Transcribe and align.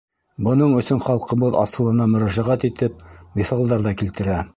Бының 0.45 0.71
өсөн 0.77 1.01
халҡыбыҙ 1.07 1.57
асылына 1.63 2.07
мөрәжәғәт 2.13 2.65
итеп, 2.71 3.05
миҫалдар 3.41 3.85
ҙа 3.89 3.93
килтерә. 4.01 4.41